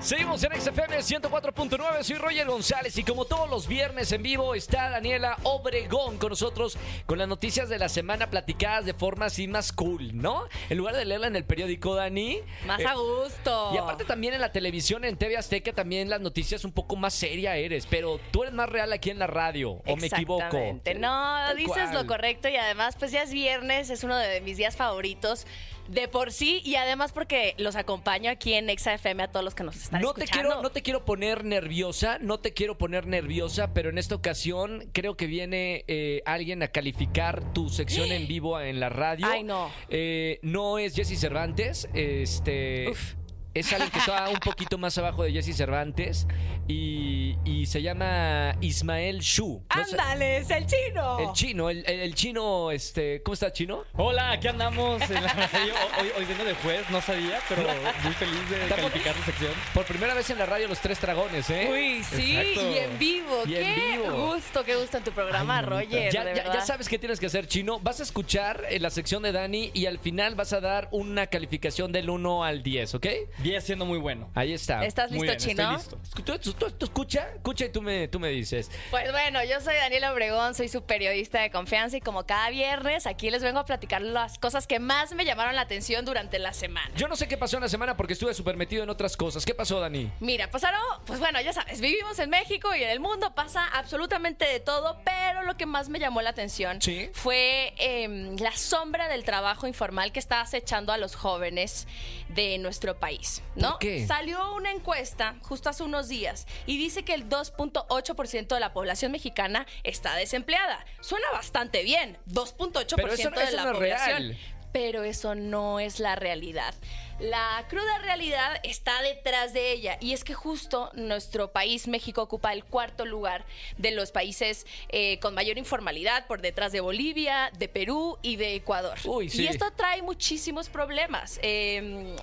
Seguimos 0.00 0.42
en 0.44 0.58
XFM 0.58 0.96
104.9, 0.96 2.02
soy 2.02 2.16
Roger 2.16 2.46
González 2.46 2.96
y 2.96 3.04
como 3.04 3.26
todos 3.26 3.50
los 3.50 3.68
viernes 3.68 4.10
en 4.12 4.22
vivo 4.22 4.54
está 4.54 4.88
Daniela 4.88 5.36
Obregón 5.42 6.16
con 6.16 6.30
nosotros 6.30 6.78
con 7.04 7.18
las 7.18 7.28
noticias 7.28 7.68
de 7.68 7.78
la 7.78 7.90
semana 7.90 8.30
platicadas 8.30 8.86
de 8.86 8.94
forma 8.94 9.26
así 9.26 9.46
más 9.46 9.72
cool, 9.72 10.16
¿no? 10.16 10.48
En 10.70 10.78
lugar 10.78 10.96
de 10.96 11.04
leerla 11.04 11.26
en 11.26 11.36
el 11.36 11.44
periódico, 11.44 11.94
Dani. 11.94 12.38
Más 12.66 12.80
eh, 12.80 12.86
a 12.86 12.94
gusto. 12.94 13.72
Y 13.74 13.76
aparte 13.76 14.06
también 14.06 14.32
en 14.32 14.40
la 14.40 14.52
televisión, 14.52 15.04
en 15.04 15.18
TV 15.18 15.36
Azteca, 15.36 15.74
también 15.74 16.08
las 16.08 16.22
noticias 16.22 16.64
un 16.64 16.72
poco 16.72 16.96
más 16.96 17.12
seria 17.12 17.56
eres, 17.56 17.86
pero 17.86 18.18
tú 18.30 18.44
eres 18.44 18.54
más 18.54 18.70
real 18.70 18.94
aquí 18.94 19.10
en 19.10 19.18
la 19.18 19.26
radio, 19.26 19.82
¿o 19.86 19.96
me 19.96 20.06
equivoco? 20.06 20.44
Exactamente. 20.44 20.94
No, 20.94 21.54
dices 21.54 21.90
cual. 21.90 21.94
lo 21.94 22.06
correcto 22.06 22.48
y 22.48 22.56
además 22.56 22.96
pues 22.98 23.12
ya 23.12 23.22
es 23.22 23.32
viernes, 23.32 23.90
es 23.90 24.02
uno 24.02 24.16
de 24.16 24.40
mis 24.40 24.56
días 24.56 24.76
favoritos 24.76 25.46
de 25.90 26.08
por 26.08 26.32
sí 26.32 26.62
y 26.64 26.76
además 26.76 27.12
porque 27.12 27.54
los 27.58 27.74
acompaño 27.76 28.30
aquí 28.30 28.54
en 28.54 28.70
Exa 28.70 28.94
FM 28.94 29.24
a 29.24 29.28
todos 29.28 29.44
los 29.44 29.54
que 29.54 29.64
nos 29.64 29.76
están 29.76 30.00
No 30.00 30.14
te, 30.14 30.24
escuchando. 30.24 30.48
quiero, 30.48 30.62
no 30.62 30.70
te 30.70 30.82
quiero 30.82 31.04
poner 31.04 31.44
nerviosa, 31.44 32.18
no 32.20 32.38
te 32.38 32.52
quiero 32.52 32.78
poner 32.78 33.06
nerviosa, 33.06 33.74
pero 33.74 33.90
en 33.90 33.98
esta 33.98 34.14
ocasión 34.14 34.88
creo 34.92 35.16
que 35.16 35.26
viene 35.26 35.84
eh, 35.88 36.22
alguien 36.26 36.62
a 36.62 36.68
calificar 36.68 37.52
tu 37.52 37.68
sección 37.68 38.12
en 38.12 38.28
vivo 38.28 38.60
en 38.60 38.78
la 38.78 38.88
radio. 38.88 39.26
Ay, 39.28 39.42
no. 39.42 39.70
Eh, 39.88 40.38
no 40.42 40.78
es 40.78 40.94
Jesse 40.94 41.18
Cervantes, 41.18 41.88
este... 41.92 42.90
Uf. 42.90 43.14
Es 43.52 43.72
alguien 43.72 43.90
que 43.90 43.98
está 43.98 44.28
un 44.28 44.38
poquito 44.38 44.78
más 44.78 44.96
abajo 44.96 45.24
de 45.24 45.32
Jesse 45.32 45.56
Cervantes 45.56 46.28
y, 46.70 47.36
y 47.44 47.66
se 47.66 47.82
llama 47.82 48.56
Ismael 48.60 49.18
Shu. 49.20 49.64
No 49.76 49.84
sé- 49.84 49.90
¡Ándale, 49.92 50.36
es 50.38 50.50
el 50.50 50.66
chino! 50.66 51.18
el 51.18 51.32
chino, 51.32 51.70
el, 51.70 51.78
el- 51.86 52.00
el 52.00 52.14
chino, 52.14 52.70
este, 52.70 53.22
¿cómo 53.22 53.34
está 53.34 53.52
chino? 53.52 53.84
Hola, 53.94 54.32
aquí 54.32 54.48
andamos 54.48 55.02
en 55.10 55.22
la 55.22 55.32
radio. 55.32 55.74
Hoy, 56.00 56.08
hoy 56.18 56.24
vengo 56.24 56.44
de 56.44 56.54
juez, 56.54 56.88
no 56.90 57.00
sabía, 57.00 57.38
pero 57.48 57.62
muy 58.04 58.12
feliz 58.14 58.50
de 58.50 58.62
Estamos- 58.62 58.90
calificar 58.90 59.14
tu 59.14 59.22
sección. 59.22 59.52
Por 59.74 59.84
primera 59.84 60.14
vez 60.14 60.30
en 60.30 60.38
la 60.38 60.46
radio 60.46 60.68
Los 60.68 60.80
Tres 60.80 61.00
Dragones, 61.00 61.50
¿eh? 61.50 61.68
Uy, 61.70 62.04
sí, 62.04 62.36
Exacto. 62.36 62.70
y 62.72 62.78
en 62.78 62.98
vivo. 62.98 63.42
Y 63.46 63.54
en 63.56 63.74
qué 63.74 63.90
vivo. 63.98 64.26
gusto, 64.34 64.64
qué 64.64 64.76
gusto 64.76 64.96
en 64.98 65.04
tu 65.04 65.10
programa, 65.12 65.62
Roger. 65.62 66.12
Ya, 66.12 66.24
de 66.24 66.30
ya- 66.36 66.42
ya 66.44 66.48
verdad. 66.50 66.64
sabes 66.64 66.88
qué 66.88 66.98
tienes 66.98 67.18
que 67.18 67.26
hacer, 67.26 67.46
Chino. 67.48 67.80
Vas 67.80 68.00
a 68.00 68.02
escuchar 68.04 68.64
en 68.70 68.82
la 68.82 68.90
sección 68.90 69.22
de 69.22 69.32
Dani 69.32 69.70
y 69.74 69.86
al 69.86 69.98
final 69.98 70.34
vas 70.36 70.52
a 70.52 70.60
dar 70.60 70.88
una 70.92 71.26
calificación 71.26 71.90
del 71.92 72.08
1 72.10 72.44
al 72.44 72.62
10, 72.62 72.94
¿ok? 72.94 73.06
Viene 73.38 73.60
siendo 73.60 73.84
muy 73.86 73.98
bueno. 73.98 74.30
Ahí 74.34 74.52
está. 74.52 74.84
¿Estás 74.84 75.10
Muy 75.10 75.26
listo, 75.28 75.44
bien, 75.46 75.56
chino? 75.56 75.76
estoy 75.76 75.98
listo. 75.98 76.22
Tú, 76.24 76.38
tú- 76.38 76.52
tú- 76.60 76.70
tú 76.70 76.84
escucha, 76.86 77.28
escucha 77.34 77.64
y 77.64 77.68
tú 77.70 77.82
me, 77.82 78.06
tú 78.08 78.20
me 78.20 78.28
dices. 78.28 78.70
Pues 78.90 79.10
bueno, 79.10 79.42
yo 79.44 79.60
soy 79.60 79.74
Daniela 79.74 80.12
Obregón, 80.12 80.54
soy 80.54 80.68
su 80.68 80.82
periodista 80.84 81.40
de 81.40 81.50
confianza 81.50 81.96
y 81.96 82.00
como 82.00 82.24
cada 82.26 82.50
viernes 82.50 83.06
aquí 83.06 83.30
les 83.30 83.42
vengo 83.42 83.58
a 83.58 83.64
platicar 83.64 84.02
las 84.02 84.38
cosas 84.38 84.66
que 84.66 84.78
más 84.78 85.12
me 85.14 85.24
llamaron 85.24 85.56
la 85.56 85.62
atención 85.62 86.04
durante 86.04 86.38
la 86.38 86.52
semana. 86.52 86.90
Yo 86.94 87.08
no 87.08 87.16
sé 87.16 87.26
qué 87.26 87.36
pasó 87.36 87.56
en 87.56 87.62
la 87.62 87.68
semana 87.68 87.96
porque 87.96 88.12
estuve 88.12 88.34
súper 88.34 88.56
metido 88.56 88.82
en 88.84 88.90
otras 88.90 89.16
cosas. 89.16 89.44
¿Qué 89.44 89.54
pasó, 89.54 89.80
Dani? 89.80 90.10
Mira, 90.20 90.50
pasaron, 90.50 90.80
pues 91.06 91.18
bueno, 91.18 91.40
ya 91.40 91.52
sabes, 91.52 91.80
vivimos 91.80 92.18
en 92.18 92.30
México 92.30 92.74
y 92.74 92.82
en 92.84 92.90
el 92.90 93.00
mundo 93.00 93.34
pasa 93.34 93.66
absolutamente 93.66 94.44
de 94.44 94.60
todo, 94.60 95.00
pero 95.04 95.42
lo 95.42 95.56
que 95.56 95.66
más 95.66 95.88
me 95.88 95.98
llamó 95.98 96.20
la 96.22 96.30
atención 96.30 96.80
Sí. 96.82 97.10
fue 97.14 97.72
em, 97.78 98.36
la 98.36 98.52
sombra 98.52 99.08
del 99.08 99.24
trabajo 99.24 99.66
informal 99.66 100.12
que 100.12 100.18
está 100.20 100.40
acechando 100.42 100.92
a 100.92 100.98
los 100.98 101.16
jóvenes 101.16 101.86
de 102.28 102.58
nuestro 102.58 102.98
país, 102.98 103.42
¿no? 103.56 103.70
¿Por 103.70 103.78
qué? 103.80 104.06
Salió 104.06 104.54
una 104.54 104.70
encuesta 104.70 105.36
justo 105.42 105.68
hace 105.70 105.82
unos 105.82 106.08
días 106.08 106.46
y 106.66 106.78
dice 106.78 107.04
que 107.04 107.14
el 107.14 107.28
2.8% 107.28 108.54
de 108.54 108.60
la 108.60 108.72
población 108.72 109.12
mexicana 109.12 109.66
está 109.84 110.14
desempleada. 110.16 110.84
Suena 111.00 111.26
bastante 111.32 111.82
bien, 111.82 112.18
2.8% 112.26 112.96
Pero 112.96 113.12
eso- 113.12 113.30
de 113.30 113.52
la 113.52 113.64
no 113.64 113.72
población. 113.72 114.18
real. 114.22 114.38
Pero 114.72 115.02
eso 115.02 115.34
no 115.34 115.80
es 115.80 115.98
la 115.98 116.14
realidad. 116.14 116.72
La 117.18 117.66
cruda 117.68 117.98
realidad 117.98 118.60
está 118.62 119.02
detrás 119.02 119.52
de 119.52 119.72
ella 119.72 119.98
y 120.00 120.12
es 120.12 120.22
que 120.22 120.32
justo 120.32 120.90
nuestro 120.94 121.50
país, 121.50 121.88
México, 121.88 122.22
ocupa 122.22 122.52
el 122.52 122.64
cuarto 122.64 123.04
lugar 123.04 123.44
de 123.78 123.90
los 123.90 124.12
países 124.12 124.66
eh, 124.90 125.18
con 125.18 125.34
mayor 125.34 125.58
informalidad 125.58 126.26
por 126.28 126.40
detrás 126.40 126.70
de 126.70 126.80
Bolivia, 126.80 127.50
de 127.58 127.66
Perú 127.68 128.16
y 128.22 128.36
de 128.36 128.54
Ecuador. 128.54 128.96
Uy, 129.04 129.28
sí. 129.28 129.42
Y 129.42 129.48
esto 129.48 129.72
trae 129.72 130.02
muchísimos 130.02 130.68
problemas. 130.68 131.40
Eh, 131.42 132.14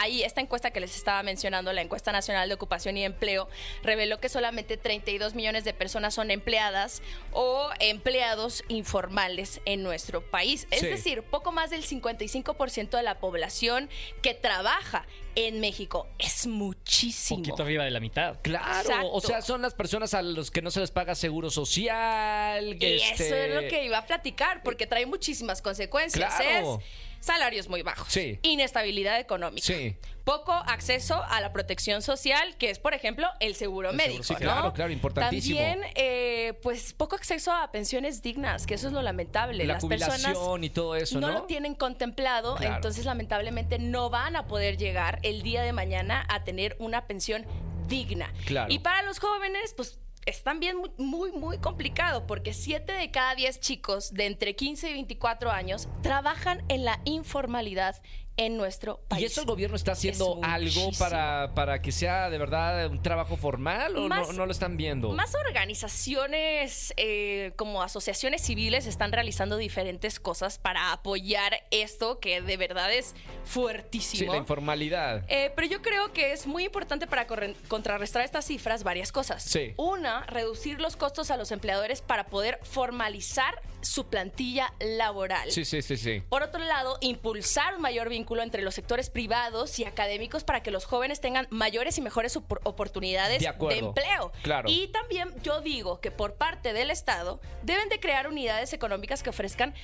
Ahí, 0.00 0.22
esta 0.22 0.40
encuesta 0.40 0.70
que 0.70 0.80
les 0.80 0.96
estaba 0.96 1.22
mencionando, 1.22 1.72
la 1.72 1.82
encuesta 1.82 2.12
nacional 2.12 2.48
de 2.48 2.54
ocupación 2.54 2.96
y 2.96 3.04
empleo, 3.04 3.48
reveló 3.82 4.20
que 4.20 4.28
solamente 4.28 4.76
32 4.76 5.34
millones 5.34 5.64
de 5.64 5.74
personas 5.74 6.14
son 6.14 6.30
empleadas 6.30 7.02
o 7.32 7.68
empleados 7.80 8.62
informales 8.68 9.60
en 9.64 9.82
nuestro 9.82 10.22
país. 10.30 10.66
Es 10.70 10.80
Sí. 10.80 10.86
decir, 10.86 11.22
poco 11.22 11.52
más 11.52 11.70
del 11.70 11.84
55% 11.84 12.96
de 12.96 13.02
la 13.02 13.18
población 13.18 13.88
que 14.22 14.34
trabaja 14.34 15.06
en 15.36 15.60
México. 15.60 16.06
Es 16.18 16.46
muchísimo. 16.46 17.40
poquito 17.42 17.62
arriba 17.64 17.84
de 17.84 17.90
la 17.90 17.98
mitad. 18.00 18.38
Claro, 18.42 18.80
Exacto. 18.88 19.10
o 19.12 19.20
sea, 19.20 19.42
son 19.42 19.62
las 19.62 19.74
personas 19.74 20.14
a 20.14 20.22
los 20.22 20.50
que 20.52 20.62
no 20.62 20.70
se 20.70 20.78
les 20.80 20.90
paga 20.92 21.14
seguro 21.16 21.50
social. 21.50 22.64
Y 22.80 22.84
este- 23.02 23.26
eso 23.26 23.34
es 23.34 23.54
lo 23.62 23.68
que 23.68 23.84
iba 23.84 23.98
a 23.98 24.06
platicar, 24.06 24.62
porque 24.62 24.86
trae 24.86 25.06
muchísimas 25.06 25.60
consecuencias. 25.62 26.34
Claro. 26.36 26.80
Es 26.80 26.84
salarios 27.24 27.68
muy 27.68 27.82
bajos, 27.82 28.06
Sí. 28.12 28.38
inestabilidad 28.42 29.18
económica, 29.18 29.66
Sí. 29.66 29.96
poco 30.24 30.52
acceso 30.52 31.22
a 31.28 31.40
la 31.40 31.52
protección 31.52 32.02
social, 32.02 32.56
que 32.58 32.70
es, 32.70 32.78
por 32.78 32.94
ejemplo, 32.94 33.26
el 33.40 33.54
seguro 33.54 33.90
El 33.90 33.96
médico. 33.96 34.22
seguro, 34.22 34.38
sí, 34.38 34.44
¿no? 34.46 34.52
claro, 34.52 34.72
claro, 34.72 34.92
importantísimo. 34.92 35.58
También, 35.58 35.90
eh, 35.96 36.54
pues, 36.62 36.92
poco 36.92 37.16
acceso 37.16 37.52
a 37.52 37.70
pensiones 37.72 38.22
dignas, 38.22 38.66
que 38.66 38.74
eso 38.74 38.86
es 38.88 38.92
lo 38.92 39.02
lamentable. 39.02 39.64
La 39.64 39.74
Las 39.74 39.84
personas 39.84 40.36
y 40.62 40.70
todo 40.70 40.96
eso, 40.96 41.20
¿no? 41.20 41.30
lo 41.30 41.42
tienen 41.44 41.74
contemplado, 41.74 42.56
Claro. 42.56 42.76
entonces 42.76 43.04
lamentablemente 43.04 43.78
no 43.78 44.10
van 44.10 44.36
a 44.36 44.46
poder 44.46 44.76
llegar 44.76 45.18
el 45.22 45.42
día 45.42 45.62
de 45.62 45.72
mañana 45.72 46.24
a 46.28 46.44
tener 46.44 46.76
una 46.78 47.06
pensión 47.06 47.44
digna. 47.88 48.32
Claro. 48.46 48.72
Y 48.72 48.78
para 48.78 49.02
los 49.02 49.18
jóvenes, 49.18 49.74
pues 49.76 49.98
es 50.26 50.42
también 50.42 50.76
muy, 50.96 51.32
muy, 51.32 51.58
complicado 51.58 52.26
porque 52.26 52.52
7 52.52 52.92
de 52.92 53.10
cada 53.10 53.34
10 53.34 53.60
chicos 53.60 54.12
de 54.14 54.26
entre 54.26 54.56
15 54.56 54.90
y 54.90 54.92
24 54.94 55.50
años 55.50 55.88
trabajan 56.02 56.64
en 56.68 56.84
la 56.84 57.00
informalidad 57.04 58.02
en 58.36 58.56
nuestro 58.56 59.00
país. 59.08 59.22
¿Y 59.22 59.26
eso 59.26 59.40
el 59.42 59.46
gobierno 59.46 59.76
está 59.76 59.92
haciendo 59.92 60.38
Es 60.42 60.48
algo 60.48 60.90
para, 60.98 61.52
para 61.54 61.80
que 61.80 61.92
sea 61.92 62.30
de 62.30 62.38
verdad 62.38 62.86
un 62.90 63.02
trabajo 63.02 63.36
formal 63.36 63.96
o 63.96 64.08
Más- 64.08 64.28
no, 64.28 64.32
no 64.32 64.46
lo 64.46 64.52
están 64.52 64.76
viendo? 64.76 65.12
Más 65.12 65.34
organizaciones 65.34 66.92
eh, 66.96 67.52
como 67.56 67.82
asociaciones 67.82 68.42
civiles 68.42 68.86
están 68.86 69.12
realizando 69.12 69.56
diferentes 69.56 70.18
cosas 70.18 70.58
para 70.58 70.92
apoyar 70.92 71.62
esto 71.70 72.18
que 72.18 72.40
de 72.42 72.56
verdad 72.56 72.92
es 72.92 73.06
sí, 73.06 73.14
fuertísimo. 73.44 74.32
la 74.32 74.38
informalidad. 74.38 75.24
Eh, 75.28 75.52
pero 75.54 75.68
yo 75.68 75.82
creo 75.82 76.12
que 76.12 76.32
es 76.32 76.46
muy 76.46 76.64
importante 76.64 77.06
para 77.06 77.26
contrarrestar 77.68 78.22
estas 78.24 78.44
cifras 78.46 78.82
varias 78.82 79.12
cosas. 79.12 79.42
Sí. 79.42 79.74
Una, 79.76 80.24
reducir 80.26 80.80
los 80.80 80.96
costos 80.96 81.30
a 81.30 81.36
los 81.36 81.52
empleadores 81.52 82.02
para 82.02 82.26
poder 82.26 82.58
formalizar 82.62 83.62
su 83.84 84.06
plantilla 84.08 84.72
laboral. 84.80 85.50
Sí, 85.50 85.64
sí, 85.64 85.82
sí, 85.82 85.96
sí. 85.96 86.22
Por 86.28 86.42
otro 86.42 86.62
lado, 86.64 86.98
impulsar 87.00 87.74
un 87.76 87.82
mayor 87.82 88.08
vínculo 88.08 88.42
entre 88.42 88.62
los 88.62 88.74
sectores 88.74 89.10
privados 89.10 89.78
y 89.78 89.84
académicos 89.84 90.44
para 90.44 90.62
que 90.62 90.70
los 90.70 90.84
jóvenes 90.84 91.20
tengan 91.20 91.46
mayores 91.50 91.98
y 91.98 92.00
mejores 92.00 92.36
opor- 92.36 92.60
oportunidades 92.64 93.40
De 93.40 93.46
empleo. 93.78 94.32
Claro. 94.42 94.68
Y 94.70 94.88
también 94.88 95.30
yo 95.42 95.60
digo 95.60 96.00
que 96.00 96.10
por 96.10 96.34
parte 96.34 96.72
del 96.72 96.90
Estado 96.90 97.40
deben 97.62 97.88
de 97.88 98.00
crear 98.00 98.26
unidades 98.28 98.72
económicas 98.72 99.22
que 99.22 99.30
ofrezcan 99.30 99.74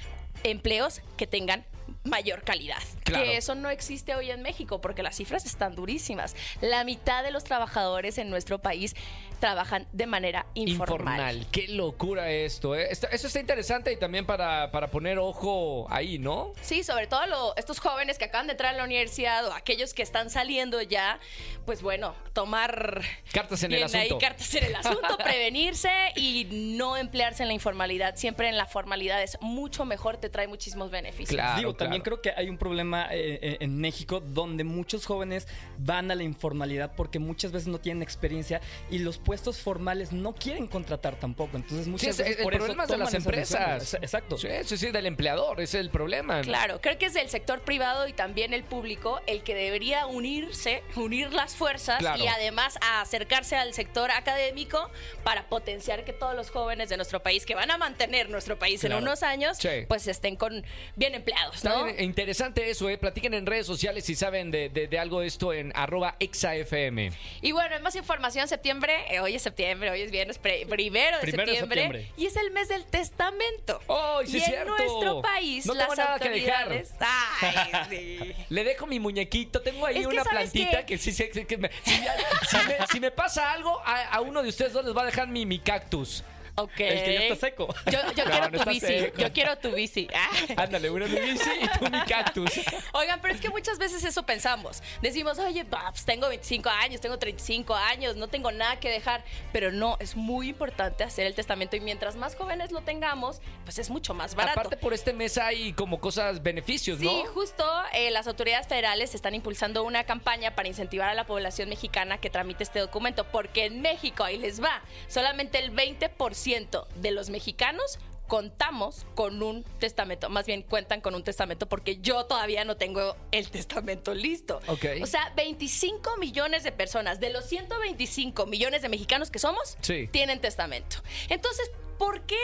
empleos 0.45 1.01
que 1.17 1.27
tengan 1.27 1.65
mayor 2.05 2.43
calidad. 2.43 2.79
Claro. 3.05 3.25
Que 3.25 3.37
eso 3.37 3.55
no 3.55 3.69
existe 3.69 4.15
hoy 4.15 4.31
en 4.31 4.43
México 4.43 4.81
porque 4.81 5.03
las 5.03 5.17
cifras 5.17 5.45
están 5.45 5.75
durísimas. 5.75 6.35
La 6.61 6.85
mitad 6.85 7.23
de 7.25 7.31
los 7.31 7.45
trabajadores 7.45 8.17
en 8.19 8.31
nuestro 8.31 8.61
país 8.61 8.95
trabajan 9.41 9.89
de 9.93 10.07
manera 10.07 10.47
informal. 10.55 11.47
Qué 11.51 11.67
locura 11.69 12.31
esto, 12.31 12.77
¿eh? 12.77 12.89
Eso 12.91 13.07
está 13.27 13.41
interesante 13.41 13.91
y 13.91 13.97
también 13.97 14.27
para, 14.27 14.71
para 14.71 14.89
poner 14.91 15.19
ojo 15.19 15.87
ahí, 15.91 16.19
¿no? 16.19 16.53
Sí, 16.61 16.85
sobre 16.85 17.07
todo 17.07 17.27
lo- 17.27 17.57
estos 17.57 17.81
jóvenes 17.81 18.19
que 18.19 18.27
acaban 18.27 18.47
de 18.47 18.53
entrar 18.53 18.75
a 18.75 18.77
la 18.77 18.85
universidad 18.85 19.47
o 19.49 19.53
aquellos 19.55 19.95
que 19.95 20.03
están 20.03 20.29
saliendo 20.31 20.81
ya, 20.83 21.19
pues 21.65 21.81
bueno, 21.83 22.15
tomar 22.35 23.01
Cartas 23.33 23.63
en 23.63 23.73
el 23.73 23.79
bien 23.79 23.97
ahí 23.97 24.07
asunto. 24.09 24.19
cartas 24.27 24.55
en 24.55 24.65
el 24.65 24.77
asunto, 24.77 25.17
prevenirse 25.25 25.91
y 26.17 26.47
no 26.77 26.97
emplearse 26.99 27.43
en 27.43 27.49
la 27.49 27.55
informalidad. 27.55 28.17
Siempre 28.17 28.49
en 28.49 28.59
la 28.59 28.67
formalidad 28.67 29.23
es 29.23 29.39
mucho 29.41 29.87
mejor, 29.87 30.19
te 30.21 30.29
trae 30.29 30.47
muchísimos 30.47 30.91
beneficios. 30.91 31.31
Claro, 31.31 31.59
Digo, 31.59 31.71
claro. 31.73 31.77
también 31.79 32.03
creo 32.03 32.21
que 32.23 32.31
hay 32.37 32.49
un 32.49 32.59
problema 32.59 33.09
eh, 33.11 33.39
eh, 33.43 33.57
en 33.61 33.79
México 33.81 34.21
donde 34.21 34.65
muchos 34.65 35.07
jóvenes 35.07 35.49
van 35.79 36.11
a 36.11 36.15
la 36.15 36.23
informalidad 36.23 36.93
porque 36.97 37.19
muchas 37.19 37.53
veces 37.53 37.69
no 37.69 37.79
tienen 37.79 38.03
experiencia 38.03 38.61
y 38.91 38.99
los 38.99 39.19
puestos 39.19 39.59
formales 39.61 40.13
no 40.13 40.35
quieren 40.35 40.67
contratar 40.67 41.17
tampoco. 41.17 41.57
Entonces 41.57 41.85
Sí, 41.87 41.91
muchas 41.91 42.09
es- 42.11 42.19
veces 42.19 42.37
el 42.39 42.43
por 42.43 42.53
problema 42.57 42.85
eso 42.85 42.93
es 42.95 42.99
de 42.99 43.05
las 43.05 43.15
empresas. 43.15 43.95
Ex- 43.95 44.03
Exacto. 44.03 44.39
Sí, 44.39 44.49
sí, 44.65 44.77
sí, 44.77 44.91
del 44.91 45.07
empleador, 45.07 45.61
ese 45.61 45.79
es 45.79 45.85
el 45.85 45.91
problema. 45.91 46.41
Claro, 46.43 46.81
creo 46.81 46.99
que 46.99 47.07
es 47.07 47.15
del 47.15 47.29
sector 47.29 47.61
privado 47.63 48.07
y 48.09 48.13
también 48.13 48.53
el 48.55 48.65
público 48.65 49.21
el 49.27 49.43
que 49.43 49.55
debería 49.55 50.07
unirse, 50.07 50.83
unir 50.97 51.33
las 51.33 51.55
fuerzas 51.57 51.99
Claro. 51.99 52.23
y 52.23 52.27
además 52.27 52.79
a 52.83 53.01
acercarse 53.01 53.57
al 53.57 53.73
sector 53.75 54.11
académico 54.11 54.91
para 55.25 55.49
potenciar 55.49 56.05
que 56.05 56.13
todos 56.13 56.35
los 56.35 56.51
jóvenes 56.51 56.89
de 56.89 56.97
nuestro 56.97 57.23
país 57.23 57.47
que 57.47 57.55
van 57.55 57.71
a 57.71 57.79
mantener 57.79 58.29
nuestro 58.31 58.59
país 58.59 58.81
Claro. 58.81 58.99
en 58.99 59.03
unos 59.05 59.23
años, 59.23 59.57
Sí. 59.59 59.69
pues 59.89 60.07
estén 60.11 60.37
con 60.37 60.65
bien 60.97 61.15
empleados, 61.15 61.63
bien, 61.63 62.01
interesante 62.05 62.69
eso, 62.71 62.89
¿eh? 62.89 62.99
Platiquen 62.99 63.35
en 63.35 63.47
redes 63.47 63.67
sociales 63.67 64.05
si 64.05 64.15
saben 64.15 64.51
de, 64.51 64.69
de- 64.69 64.87
de 64.89 64.99
algo 64.99 65.21
de 65.21 65.27
esto 65.27 65.53
en 65.53 65.73
arroba 65.75 66.17
exafm. 66.21 67.11
Y 67.43 67.53
bueno, 67.53 67.77
en 67.77 67.83
más 67.83 67.95
información, 67.97 68.47
septiembre, 68.49 68.93
eh, 69.11 69.21
hoy 69.21 69.35
es 69.35 69.43
septiembre, 69.43 69.91
hoy 69.91 70.03
es 70.03 70.11
viernes 70.11 70.39
pre- 70.39 70.67
primero 70.67 71.17
de 71.19 71.23
Primero 71.23 71.53
de 71.53 71.59
septiembre, 71.59 72.09
y 72.17 72.27
es 72.27 72.37
el 72.37 72.51
mes 72.51 72.69
del 72.69 72.85
testamento. 72.87 73.81
¡Ay, 73.89 74.27
sí 74.27 74.35
y 74.35 74.41
es 74.41 74.49
en 74.49 74.55
cierto! 74.55 74.77
nuestro 74.77 75.23
país, 75.23 75.67
No 75.67 75.75
tengo 75.75 75.95
las 75.95 75.99
nada 75.99 76.19
que 76.19 76.29
dejar. 76.31 76.63
autoridades. 76.73 76.95
Ay, 77.41 77.73
sí. 77.91 78.35
Le 78.49 78.65
dejo 78.65 78.87
mi 78.87 78.99
muñequito, 79.01 79.61
tengo 79.63 79.87
ahí 79.87 79.99
Es 79.99 80.07
una 80.07 80.25
¿sabes 80.25 80.51
plantita 80.51 80.85
que 80.87 80.99
sí, 80.99 81.13
sí, 81.13 81.25
sí, 81.33 81.45
que 81.45 81.57
me- 81.59 81.71
si, 81.85 82.01
ya- 82.03 82.17
si 82.49 82.57
me, 82.69 82.87
si 82.93 83.01
me 83.01 83.11
pasa 83.11 83.53
algo, 83.53 83.81
a, 83.85 84.09
a 84.09 84.21
uno 84.21 84.43
de 84.43 84.49
ustedes 84.49 84.73
dos 84.73 84.85
les 84.85 84.97
va 84.97 85.03
a 85.03 85.07
dejar 85.07 85.29
mi, 85.29 85.47
mi 85.47 85.59
cactus. 85.59 86.25
Ok. 86.57 86.81
El 86.81 87.05
que 87.05 87.15
ya 87.15 87.21
está 87.23 87.37
seco. 87.47 87.69
Yo, 87.87 87.99
yo 88.15 88.25
No, 88.25 88.31
quiero 88.31 88.51
no 88.51 88.59
tu 88.65 88.71
bici. 88.71 88.87
seco. 88.87 89.19
Yo 89.19 89.33
quiero 89.33 89.59
tu 89.59 89.73
bici. 89.73 90.09
Ah. 90.15 90.63
Ándale, 90.65 90.91
una 90.91 91.07
mi 91.07 91.19
bici 91.21 91.51
y 91.61 91.79
tú 91.79 91.85
mi 91.91 92.01
cactus. 92.09 92.51
Oigan, 92.93 93.21
pero 93.21 93.35
es 93.35 93.41
que 93.41 93.49
muchas 93.49 93.79
veces 93.79 94.05
eso 94.05 94.25
pensamos. 94.25 94.83
Decimos, 95.03 95.39
oye, 95.39 95.65
pa, 95.65 95.91
pues 95.91 96.05
tengo 96.05 96.29
25 96.29 96.69
años, 96.69 97.01
tengo 97.01 97.19
35 97.19 97.75
años, 97.75 98.17
no 98.17 98.29
tengo 98.29 98.51
nada 98.53 98.79
que 98.81 98.91
dejar. 98.91 99.25
Pero 99.53 99.73
no, 99.73 99.97
es 100.01 100.17
muy 100.17 100.49
importante 100.49 101.05
hacer 101.05 101.27
el 101.27 101.35
testamento 101.35 101.77
y 101.77 101.81
mientras 101.81 102.17
más 102.17 102.35
jóvenes 102.37 102.73
lo 102.73 102.81
tengamos, 102.83 103.41
pues 103.65 103.79
es 103.79 103.91
mucho 103.91 104.15
más 104.15 104.35
barato. 104.35 104.61
Aparte 104.61 104.77
por 104.77 104.93
este 104.95 105.13
mes 105.13 105.39
hay 105.39 105.73
como 105.73 106.01
cosas, 106.01 106.43
beneficios, 106.43 107.01
¿no? 107.01 107.11
Sí, 107.11 107.23
justo 107.35 107.65
eh, 107.93 108.11
las 108.11 108.27
autoridades 108.27 108.67
federales 108.67 109.15
están 109.15 109.35
impulsando 109.35 109.83
una 109.85 110.05
campaña 110.05 110.55
para 110.55 110.69
incentivar 110.69 111.09
a 111.09 111.15
la 111.15 111.27
población 111.27 111.69
mexicana 111.69 112.19
que 112.19 112.31
tramite 112.31 112.63
este 112.65 112.79
documento, 112.81 113.25
porque 113.25 113.67
en 113.67 113.81
México, 113.81 114.25
ahí 114.25 114.39
les 114.39 114.63
va, 114.63 114.83
solamente 115.09 115.59
el 115.59 115.73
20% 115.75 116.11
de 116.45 117.11
los 117.11 117.29
mexicanos 117.31 117.99
contamos 118.27 119.05
con 119.17 119.43
un 119.43 119.65
testamento, 119.81 120.31
más 120.31 120.47
bien 120.47 120.63
cuentan 120.63 121.01
con 121.01 121.15
un 121.17 121.25
testamento 121.25 121.69
porque 121.69 121.99
yo 122.01 122.27
todavía 122.27 122.65
no 122.65 122.77
tengo 122.77 123.17
el 123.33 123.51
testamento 123.51 124.15
listo. 124.15 124.61
O 125.03 125.07
sea, 125.07 125.33
25 125.37 126.17
millones 126.19 126.63
de 126.63 126.71
personas, 126.73 127.19
de 127.21 127.31
los 127.31 127.45
125 127.47 128.47
millones 128.47 128.83
de 128.83 128.89
mexicanos 128.89 129.31
que 129.31 129.39
somos, 129.41 129.77
Sí. 129.81 130.09
tienen 130.13 130.41
testamento. 130.41 130.99
Entonces, 131.29 131.71
¿por 131.99 132.23
qué? 132.25 132.37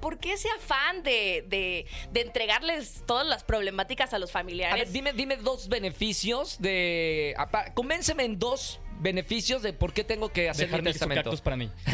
¿Por 0.00 0.18
qué 0.18 0.34
ese 0.34 0.48
afán 0.50 1.02
de, 1.02 1.44
de- 1.48 1.86
de 2.12 2.20
entregarles 2.20 3.02
todas 3.06 3.26
las 3.26 3.42
problemáticas 3.42 4.12
a 4.12 4.18
los 4.18 4.28
A 4.30 4.32
familiares? 4.34 4.78
ver, 4.84 4.92
dime, 4.92 5.12
dime 5.14 5.36
dos 5.38 5.68
beneficios 5.68 6.60
de... 6.60 7.34
Convénceme 7.74 8.24
en 8.24 8.38
dos 8.38 8.78
beneficios 9.00 9.62
de 9.62 9.72
por 9.72 9.92
qué 9.92 10.04
tengo 10.04 10.30
que 10.30 10.50
hacer 10.50 10.66
Dejar 10.66 10.82
mi 10.82 10.92
testamento. 10.92 11.24
cactus 11.24 11.40
para 11.40 11.56
mí. 11.56 11.70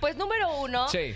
Pues 0.00 0.16
número 0.16 0.56
uno, 0.58 0.88
Sí. 0.88 1.14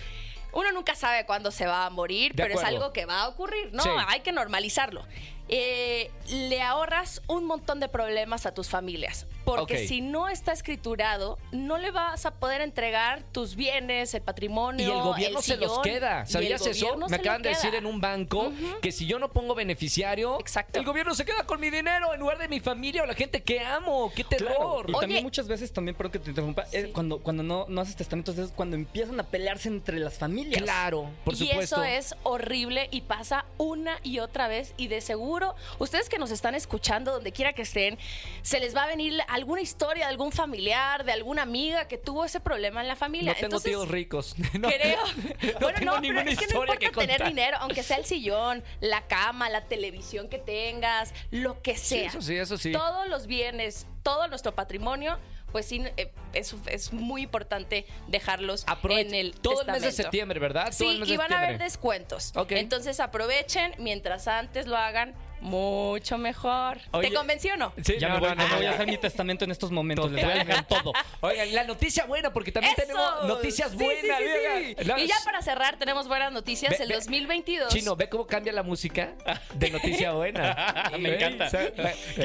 uno 0.53 0.73
nunca 0.73 0.95
sabe 0.95 1.25
cuándo 1.27 1.51
se 1.51 1.67
va 1.67 1.87
a 1.87 1.91
morir, 1.91 2.33
De 2.35 2.43
pero 2.43 2.59
es 2.59 2.65
algo 2.65 2.93
que 2.93 3.07
va 3.07 3.23
a 3.23 3.29
ocurrir, 3.29 3.71
¿no? 3.73 3.83
Sí. 3.83 3.91
Hay 4.09 4.21
que 4.21 4.33
normalizarlo. 4.33 5.05
Eh, 5.49 6.11
le 6.29 6.61
ahorras 6.63 7.23
un 7.27 7.45
montón 7.45 7.81
de 7.81 7.89
problemas 7.89 8.47
a 8.47 8.53
tus 8.53 8.69
familias. 8.69 9.27
Porque 9.57 9.87
si 9.87 10.01
no 10.01 10.29
está 10.29 10.53
escriturado, 10.53 11.39
no 11.53 11.79
le 11.79 11.91
vas 11.91 12.27
a 12.27 12.33
poder 12.33 12.61
entregar 12.61 13.23
tus 13.33 13.57
bienes, 13.57 14.15
el 14.15 14.23
patrimonio. 14.23 14.87
Y 14.87 14.91
el 14.91 15.03
gobierno 15.03 15.43
se 15.43 15.57
los 15.57 15.79
queda. 15.81 16.25
y 16.27 16.31
¿Sabías 16.31 16.67
eso? 16.67 16.97
Me 17.09 17.17
acaban 17.17 17.43
de 17.43 17.51
decir 17.51 17.75
en 17.75 17.87
un 17.87 18.01
banco 18.01 18.53
que 18.83 18.93
si 18.93 19.07
yo 19.07 19.19
no 19.19 19.31
pongo 19.31 19.55
beneficiario, 19.55 20.39
Exacto. 20.41 20.79
el 20.79 20.85
gobierno 20.85 21.15
se 21.15 21.25
queda 21.25 21.45
con 21.45 21.61
mi 21.61 21.71
dinero 21.71 22.13
en 22.15 22.21
lugar 22.21 22.39
de 22.39 22.49
mi 22.49 22.61
familia 22.61 23.03
o 23.03 23.07
la 23.07 23.15
gente 23.15 23.43
que 23.43 23.61
amo. 23.61 24.13
¡Qué 24.15 24.25
terror! 24.25 24.49
Claro. 24.49 24.85
Y 24.89 24.93
Oye. 24.93 25.01
también 25.01 25.23
muchas 25.25 25.49
veces, 25.49 25.73
también, 25.73 25.97
perdón 25.97 26.13
que 26.13 26.19
te 26.19 26.31
interrumpa, 26.31 26.63
es 26.73 26.87
Sí. 26.87 26.93
cuando, 26.93 27.19
cuando 27.19 27.43
no, 27.43 27.67
no 27.69 27.81
haces 27.81 27.97
testamentos, 27.97 28.37
es 28.39 28.51
cuando 28.53 28.77
empiezan 28.77 29.19
a 29.21 29.25
pelearse 29.25 29.69
entre 29.69 29.99
las 29.99 30.19
familias. 30.19 30.63
Claro, 30.63 31.11
por 31.25 31.35
y 31.35 31.39
supuesto. 31.39 31.83
eso 31.83 31.85
es 31.85 32.15
horrible 32.23 32.89
y 32.91 33.03
pasa 33.03 33.45
una 33.59 33.99
y 34.03 34.19
otra 34.21 34.49
vez. 34.49 34.75
Y 34.77 34.89
de 34.89 35.01
seguro, 35.01 35.55
ustedes 35.79 36.09
que 36.09 36.19
nos 36.19 36.31
están 36.31 36.55
escuchando, 36.55 37.13
donde 37.13 37.33
quiera 37.33 37.53
que 37.53 37.63
estén, 37.63 37.99
se 38.43 38.61
les 38.61 38.75
va 38.77 38.85
a 38.85 38.87
venir 38.87 39.13
alguna 39.39 39.61
historia 39.63 40.05
de 40.05 40.11
algún 40.11 40.31
familiar, 40.33 41.05
de 41.05 41.13
alguna 41.13 41.43
amiga 41.43 41.89
que 41.89 41.97
tuvo 41.99 42.25
ese 42.25 42.41
problema 42.41 42.81
en 42.83 42.89
la 42.89 42.97
familia. 42.97 43.33
No 43.33 43.35
tengo 43.35 43.47
Entonces, 43.47 43.71
tíos 43.71 43.89
ricos. 43.89 44.35
No, 44.59 44.69
Creo. 44.69 44.99
no 45.07 45.59
bueno, 45.61 45.79
tengo 45.79 45.93
no, 45.93 46.01
pero 46.01 46.01
ninguna 46.01 46.31
es 46.31 46.39
que 46.39 46.47
no 46.47 46.53
importa 46.53 46.77
que 46.77 46.91
tener 46.91 47.25
dinero, 47.25 47.57
aunque 47.61 47.83
sea 47.83 47.97
el 47.97 48.05
sillón, 48.15 48.63
la 48.81 49.07
cama, 49.07 49.49
la 49.49 49.65
televisión 49.65 50.29
que 50.29 50.39
tengas, 50.39 51.15
lo 51.31 51.63
que 51.63 51.77
Sí, 51.77 52.01
sea. 52.01 52.09
eso 52.09 52.21
sí, 52.23 52.37
eso 52.37 52.59
sí. 52.59 52.73
Todos 52.73 53.09
los 53.09 53.27
bienes, 53.27 53.87
todo 54.03 54.29
nuestro 54.29 54.55
patrimonio, 54.55 55.19
pues 55.53 55.65
sí, 55.67 55.83
eh, 55.97 56.13
es, 56.35 56.55
es 56.67 56.93
muy 56.93 57.23
importante 57.23 57.87
dejarlos 58.09 58.67
Aprove- 58.67 59.01
en 59.01 59.15
el 59.15 59.33
todo 59.33 59.63
el 59.63 59.69
mes 59.73 59.83
de 59.83 59.93
septiembre, 59.93 60.39
¿verdad? 60.41 60.73
Todo 60.77 60.91
el 60.91 60.95
Sí, 60.97 61.01
mes 61.01 61.09
y 61.09 61.13
de 61.13 61.17
van 61.19 61.33
a 61.33 61.39
haber 61.39 61.59
descuentos. 61.59 62.33
Ok. 62.37 62.53
Entonces 62.53 63.01
aprovechen, 63.01 63.75
mientras 63.79 64.29
antes 64.29 64.67
lo 64.67 64.77
hagan, 64.77 65.15
mucho 65.41 66.19
mejor. 66.19 66.79
Oye, 66.93 67.09
¿Te 67.09 67.15
convenció 67.15 67.55
o 67.55 67.57
no? 67.57 67.73
Sí, 67.85 67.97
Ya 67.99 68.09
no, 68.09 68.15
me 68.15 68.21
voy, 68.29 68.37
no, 68.37 68.57
voy 68.57 68.67
a 68.67 68.71
hacer 68.71 68.87
mi 68.87 68.99
testamento 68.99 69.45
en 69.45 69.51
estos 69.51 69.71
momentos. 69.71 70.11
Les 70.11 70.25
voy 70.25 70.33
a 70.35 70.45
dejar 70.45 70.67
todo. 70.67 70.93
Oigan, 71.21 71.55
la 71.55 71.65
noticia 71.65 72.05
buena, 72.07 72.33
porque 72.33 72.53
también 72.53 72.75
¡Eso! 72.77 72.83
tenemos 72.87 73.25
noticias 73.27 73.75
buenas. 73.75 74.01
sí, 74.01 74.07
sí, 74.07 74.11
oigan. 74.39 74.75
sí. 74.79 74.85
La- 74.85 74.99
Y 75.01 75.07
ya 75.07 75.17
para 75.25 75.43
cerrar, 75.43 75.79
tenemos 75.79 76.09
buenas 76.09 76.33
noticias. 76.33 76.71
Ve- 76.77 76.83
el 76.85 76.89
ve- 76.89 76.95
2022. 76.97 77.73
Chino, 77.73 77.97
ve 77.97 78.09
cómo 78.09 78.27
cambia 78.27 78.53
la 78.53 78.63
música 78.63 79.13
de 79.55 79.71
noticia 79.71 80.13
buena. 80.13 80.91
Me 80.99 81.15
encanta. 81.15 81.49
Qué 81.51 81.71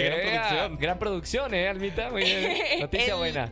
gran 0.03 0.19
Eh, 0.19 0.31
producción. 0.31 0.77
Gran 0.77 0.99
producción, 0.99 1.53
¿eh, 1.53 1.67
Almita? 1.69 2.09
Muy 2.09 2.23
bien. 2.23 2.57
Noticia 2.79 3.13
el 3.13 3.19
buena. 3.19 3.49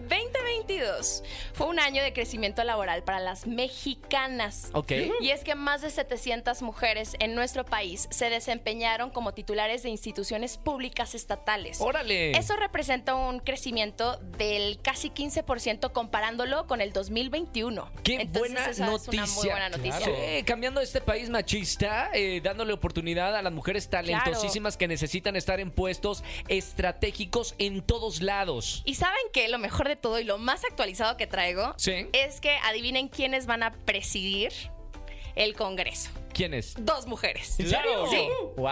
2022 0.80 1.24
fue 1.54 1.68
un 1.68 1.80
año 1.80 2.02
de 2.02 2.14
crecimiento 2.14 2.64
laboral 2.64 3.04
para 3.04 3.20
las 3.20 3.46
mexicanas. 3.48 4.70
Ok. 4.74 4.92
Y 5.20 5.30
es 5.30 5.44
que 5.44 5.56
más 5.56 5.82
de 5.82 5.90
700 5.90 6.62
mujeres 6.62 7.16
en 7.20 7.36
nuestro 7.36 7.66
país 7.66 8.08
se 8.12 8.30
desempeñaron 8.30 9.10
como 9.10 9.34
titulares 9.34 9.84
de 9.84 9.90
instituciones 9.90 10.58
públicas 10.58 11.16
estatales. 11.16 11.82
Órale. 11.82 12.32
Eso 12.32 12.56
representa 12.56 13.16
un 13.16 13.40
crecimiento 13.40 14.18
del 14.38 14.80
casi 14.82 15.10
15% 15.10 15.92
comparándolo 15.92 16.68
con 16.68 16.82
el 16.82 16.94
2021. 16.94 17.92
Qué 18.04 18.22
Entonces, 18.22 18.40
buena 18.40 18.70
esa 18.70 18.86
noticia. 18.86 19.24
Es 19.24 19.32
una 19.32 19.36
muy 19.36 19.50
buena 19.50 19.70
noticia. 19.70 20.06
Sí, 20.06 20.44
cambiando 20.44 20.82
este 20.82 21.02
país 21.02 21.30
machista, 21.30 22.10
eh, 22.14 22.42
dándole 22.44 22.74
oportunidad 22.74 23.36
a 23.36 23.42
las 23.42 23.54
mujeres 23.54 23.90
talentosísimas 23.90 24.78
que 24.78 24.88
necesitan 24.88 25.36
estar 25.36 25.60
en 25.60 25.72
puestos 25.72 26.24
estratégicos 26.48 27.56
en 27.58 27.82
todos 27.82 28.22
lados. 28.22 28.82
Y 28.86 28.96
saben 28.96 29.22
que 29.34 29.48
lo 29.50 29.60
mejor 29.60 29.88
de 29.88 29.96
todo 29.96 30.20
y 30.20 30.24
lo 30.24 30.38
más 30.38 30.61
actualizado 30.70 31.18
que 31.18 31.28
traigo 31.28 31.74
Sí. 31.78 32.08
es 32.14 32.40
que 32.42 32.58
adivinen 32.64 33.08
quiénes 33.08 33.46
van 33.46 33.64
a 33.64 33.72
presidir 33.72 34.52
el 35.36 35.56
Congreso. 35.56 36.12
¿Quién 36.34 36.54
es? 36.54 36.76
Dos 36.80 37.06
mujeres. 37.08 37.60
¿En 37.60 37.70
serio? 37.70 38.08
Sí. 38.10 38.28
¡Wow! 38.58 38.66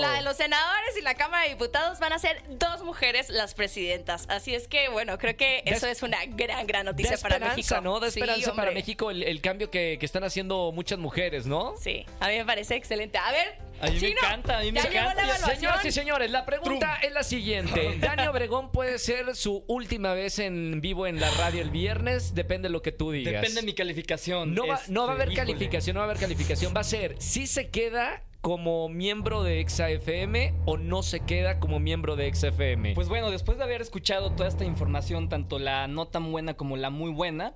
La 0.00 0.12
de 0.16 0.22
los 0.22 0.36
senadores 0.36 0.96
y 0.98 1.02
la 1.02 1.14
Cámara 1.14 1.44
de 1.44 1.50
Diputados 1.50 1.98
van 2.00 2.12
a 2.12 2.18
ser 2.18 2.42
dos 2.48 2.82
mujeres 2.82 3.28
las 3.30 3.54
presidentas. 3.54 4.26
Así 4.28 4.54
es 4.54 4.68
que, 4.68 4.88
bueno, 4.88 5.18
creo 5.18 5.36
que 5.36 5.62
eso 5.66 5.86
es- 5.86 5.98
es 5.98 6.02
una 6.02 6.18
gran, 6.26 6.66
gran 6.66 6.86
noticia 6.86 7.16
para 7.18 7.38
México. 7.38 7.80
¿no? 7.80 7.98
Da 8.00 8.10
Sí, 8.10 8.20
esperanza 8.20 8.52
para. 8.54 8.70
México 8.72 9.10
el, 9.10 9.22
el 9.22 9.40
cambio 9.40 9.70
que, 9.70 9.96
que 9.98 10.06
están 10.06 10.22
haciendo 10.24 10.70
muchas 10.72 10.98
mujeres, 10.98 11.46
¿no? 11.46 11.74
Sí, 11.80 12.04
a 12.20 12.28
mí 12.28 12.36
me 12.38 12.44
parece 12.44 12.76
excelente. 12.76 13.18
A 13.18 13.32
ver, 13.32 13.58
A 13.80 13.86
mí 13.90 13.98
me 14.00 14.08
encanta, 14.10 14.58
a 14.58 14.62
mí 14.62 14.72
me 14.72 14.80
encanta. 14.80 15.36
Señoras 15.54 15.84
y 15.84 15.92
señores, 15.92 16.30
la 16.30 16.44
pregunta 16.44 16.98
es 17.02 17.12
la 17.12 17.22
siguiente. 17.22 17.96
¿Dani 18.00 18.26
Obregón 18.26 18.70
puede 18.72 18.98
ser 18.98 19.34
su 19.36 19.64
última 19.68 20.14
vez 20.14 20.38
en 20.40 20.80
vivo 20.80 21.06
en 21.06 21.20
la 21.20 21.30
radio 21.32 21.62
el 21.62 21.70
viernes? 21.70 22.34
Depende 22.34 22.68
de 22.68 22.72
lo 22.72 22.82
que 22.82 22.92
tú 22.92 23.12
digas. 23.12 23.34
Depende 23.34 23.60
de 23.60 23.66
mi 23.66 23.74
calificación. 23.74 24.54
No 24.54 24.66
va, 24.66 24.74
Este, 24.76 24.92
no 24.92 25.06
va 25.06 25.12
a 25.12 25.14
haber 25.14 25.28
híjole. 25.32 25.46
calificación, 25.52 25.94
no 25.94 26.00
va 26.00 26.06
a 26.06 26.10
haber 26.10 26.20
calificación. 26.20 26.72
Va 26.76 26.80
a 26.80 26.84
ser 26.84 26.97
si 27.18 27.46
se 27.46 27.70
queda 27.70 28.22
como 28.40 28.88
miembro 28.88 29.42
de 29.42 29.60
ExaFM 29.60 30.54
o 30.64 30.76
no 30.76 31.02
se 31.02 31.20
queda 31.20 31.60
como 31.60 31.80
miembro 31.80 32.16
de 32.16 32.28
ExaFM. 32.28 32.94
Pues 32.94 33.08
bueno, 33.08 33.30
después 33.30 33.58
de 33.58 33.64
haber 33.64 33.82
escuchado 33.82 34.32
toda 34.32 34.48
esta 34.48 34.64
información, 34.64 35.28
tanto 35.28 35.58
la 35.58 35.86
no 35.88 36.06
tan 36.06 36.30
buena 36.30 36.54
como 36.54 36.76
la 36.76 36.90
muy 36.90 37.10
buena, 37.10 37.54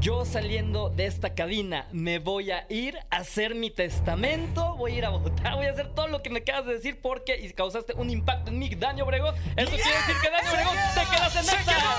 yo 0.00 0.24
saliendo 0.24 0.90
de 0.90 1.06
esta 1.06 1.34
cabina 1.34 1.86
me 1.92 2.18
voy 2.18 2.50
a 2.50 2.66
ir 2.70 2.98
a 3.10 3.18
hacer 3.18 3.54
mi 3.54 3.70
testamento, 3.70 4.74
voy 4.76 4.92
a 4.92 4.98
ir 4.98 5.04
a 5.04 5.10
votar, 5.10 5.56
voy 5.56 5.66
a 5.66 5.70
hacer 5.70 5.94
todo 5.94 6.08
lo 6.08 6.22
que 6.22 6.30
me 6.30 6.40
acabas 6.40 6.66
de 6.66 6.74
decir 6.74 7.00
porque 7.00 7.36
y 7.38 7.50
causaste 7.52 7.94
un 7.94 8.10
impacto 8.10 8.50
en 8.50 8.58
mí, 8.58 8.70
Dani 8.74 9.02
Obregón. 9.02 9.34
Eso 9.56 9.70
quiere 9.70 9.98
decir 9.98 10.16
que 10.22 10.30
Dani 10.30 10.48
Obregón 10.48 10.76
te 10.94 11.16
quedas 11.16 11.36
en 11.36 11.44
¡Se 11.44 11.56
quedó! 11.56 11.92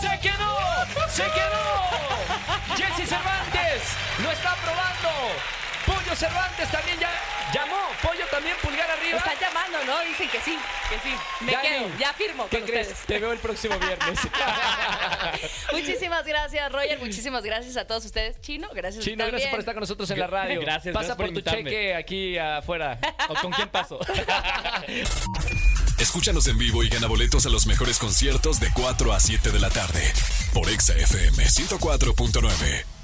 ¡Se 0.00 0.20
quedó! 0.20 1.08
¡Se 1.08 1.22
quedó! 1.22 2.76
Jesse 2.76 3.08
Cervantes 3.08 3.96
lo 4.22 4.30
está 4.30 4.54
probando. 4.62 5.59
Pollo 5.90 6.14
Cervantes 6.14 6.70
también 6.70 6.98
ya, 7.00 7.10
Llamó, 7.52 7.80
Pollo 8.00 8.24
también, 8.30 8.54
pulgar 8.62 8.88
arriba. 8.88 9.18
Están 9.18 9.38
llamando, 9.40 9.84
¿no? 9.84 10.00
Dicen 10.04 10.28
que 10.30 10.40
sí, 10.40 10.56
que 10.88 10.98
sí. 11.00 11.12
Me 11.40 11.52
Dani, 11.52 11.68
quedo, 11.68 11.98
ya 11.98 12.12
firmo 12.12 12.48
¿Qué 12.48 12.58
con 12.60 12.68
crees? 12.68 12.88
ustedes. 12.88 13.06
Te 13.06 13.18
veo 13.18 13.32
el 13.32 13.40
próximo 13.40 13.76
viernes. 13.78 14.20
Muchísimas 15.72 16.24
gracias, 16.24 16.70
Roger. 16.70 16.98
Muchísimas 17.00 17.42
gracias 17.42 17.76
a 17.76 17.86
todos 17.88 18.04
ustedes. 18.04 18.40
Chino, 18.40 18.68
gracias. 18.72 19.04
Chino, 19.04 19.16
también. 19.16 19.30
gracias 19.32 19.50
por 19.50 19.58
estar 19.58 19.74
con 19.74 19.80
nosotros 19.80 20.08
en 20.10 20.20
la 20.20 20.28
radio. 20.28 20.60
Gracias, 20.60 20.94
Pasa 20.94 21.14
gracias 21.14 21.16
por 21.16 21.26
por 21.34 21.42
tu 21.42 21.50
cheque 21.50 21.94
aquí 21.96 22.38
afuera. 22.38 23.00
¿O 23.28 23.34
con 23.34 23.50
quién 23.50 23.68
paso? 23.68 23.98
Escúchanos 25.98 26.46
en 26.46 26.56
vivo 26.56 26.84
y 26.84 26.88
gana 26.88 27.08
boletos 27.08 27.46
a 27.46 27.48
los 27.48 27.66
mejores 27.66 27.98
conciertos 27.98 28.60
de 28.60 28.68
4 28.72 29.12
a 29.12 29.18
7 29.18 29.50
de 29.50 29.58
la 29.58 29.70
tarde 29.70 30.12
por 30.54 30.70
Exa 30.70 30.94
FM 30.94 31.44
104.9. 31.44 32.99